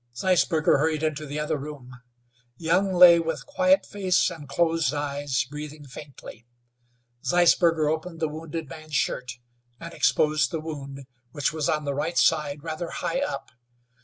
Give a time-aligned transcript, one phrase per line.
[0.15, 1.91] Zeisberger hurried into the other room.
[2.57, 6.47] Young lay with quiet face and closed eyes, breathing faintly.
[7.23, 9.33] Zeisberger opened the wounded man's shirt
[9.79, 13.51] and exposed the wound, which was on the right side, rather high up.